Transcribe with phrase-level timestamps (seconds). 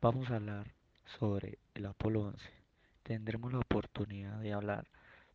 [0.00, 0.66] Vamos a hablar
[1.04, 2.50] sobre el Apolo 11.
[3.04, 4.86] Tendremos la oportunidad de hablar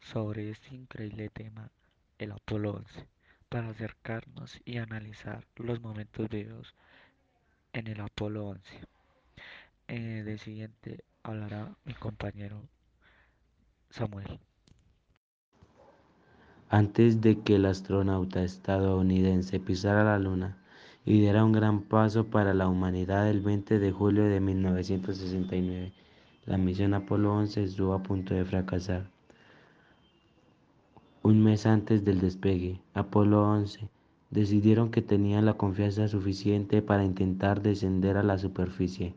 [0.00, 1.70] sobre este increíble tema,
[2.18, 3.06] el Apolo 11,
[3.48, 6.74] para acercarnos y analizar los momentos vividos
[7.72, 8.62] en el Apolo 11.
[9.88, 12.60] Eh, de siguiente hablará mi compañero
[13.90, 14.40] Samuel.
[16.68, 20.58] Antes de que el astronauta estadounidense pisara la Luna
[21.08, 25.90] y diera un gran paso para la humanidad el 20 de julio de 1969,
[26.44, 29.08] la misión Apolo 11 estuvo a punto de fracasar.
[31.22, 33.88] Un mes antes del despegue, Apolo 11
[34.28, 39.14] decidieron que tenían la confianza suficiente para intentar descender a la superficie.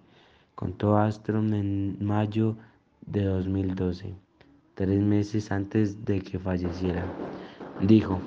[0.56, 2.56] Contó Armstrong en mayo
[3.06, 4.16] de 2012
[4.76, 7.04] tres meses antes de que falleciera.
[7.82, 8.22] Dijo,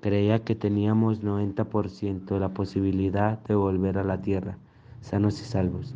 [0.00, 4.58] creía que teníamos 90% la posibilidad de volver a la Tierra,
[5.00, 5.94] sanos y salvos,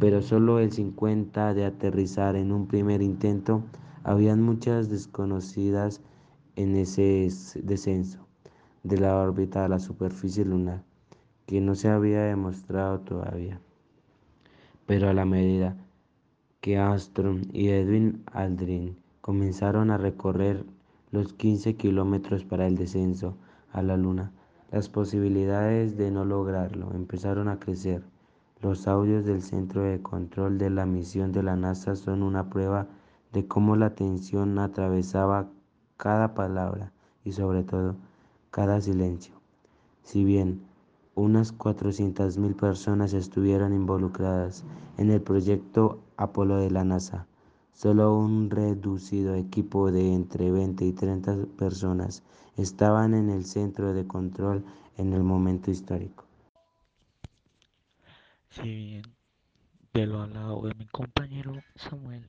[0.00, 3.62] pero solo el 50% de aterrizar en un primer intento.
[4.04, 6.00] Habían muchas desconocidas
[6.56, 7.28] en ese
[7.62, 8.26] descenso
[8.82, 10.82] de la órbita a la superficie lunar,
[11.46, 13.60] que no se había demostrado todavía.
[14.86, 15.76] Pero a la medida
[16.60, 20.64] que Armstrong y Edwin Aldrin comenzaron a recorrer
[21.10, 23.36] los 15 kilómetros para el descenso
[23.72, 24.32] a la Luna.
[24.70, 28.02] Las posibilidades de no lograrlo empezaron a crecer.
[28.60, 32.86] Los audios del centro de control de la misión de la NASA son una prueba
[33.32, 35.48] de cómo la tensión atravesaba
[35.96, 36.92] cada palabra
[37.24, 37.96] y sobre todo
[38.50, 39.34] cada silencio.
[40.02, 40.62] Si bien
[41.14, 44.64] unas 400.000 personas estuvieron involucradas
[44.96, 47.26] en el proyecto Apolo de la NASA,
[47.78, 52.24] Solo un reducido equipo de entre 20 y 30 personas
[52.56, 54.64] estaban en el centro de control
[54.96, 56.24] en el momento histórico.
[58.50, 59.02] Si bien
[59.92, 62.28] de lo al lado de mi compañero Samuel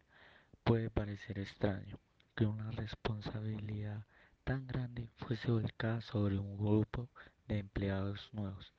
[0.63, 1.97] puede parecer extraño
[2.35, 4.05] que una responsabilidad
[4.43, 7.09] tan grande fuese volcada sobre un grupo
[7.47, 8.71] de empleados nuevos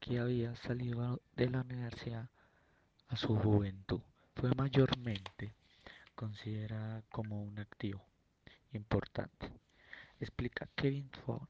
[0.00, 2.28] que había salido de la universidad
[3.08, 4.02] a su juventud,
[4.34, 5.54] fue mayormente
[6.20, 8.04] considera como un activo
[8.72, 9.50] importante.
[10.18, 11.48] Explica Kevin Ford,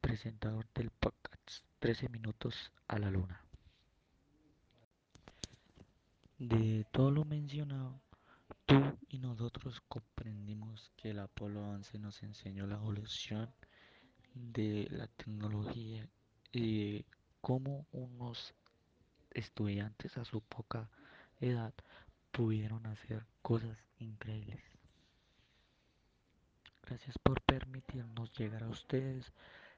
[0.00, 3.44] presentador del podcast 13 minutos a la luna.
[6.38, 8.00] De todo lo mencionado,
[8.66, 13.52] tú y nosotros comprendimos que el Apolo 11 nos enseñó la evolución
[14.32, 16.08] de la tecnología
[16.52, 17.04] y
[17.40, 18.54] cómo unos
[19.32, 20.88] estudiantes a su poca
[21.40, 21.74] edad
[22.34, 24.60] pudieron hacer cosas increíbles.
[26.82, 29.32] Gracias por permitirnos llegar a ustedes.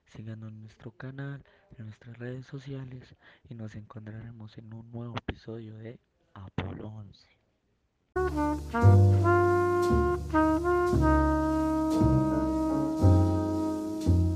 [0.06, 1.44] Síganos en nuestro canal,
[1.78, 3.14] en nuestras redes sociales
[3.50, 6.00] y nos encontraremos en un nuevo episodio de
[6.32, 7.28] Apolo 11.